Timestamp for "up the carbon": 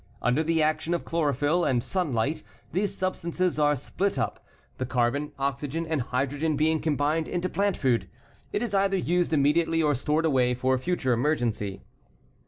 4.17-5.31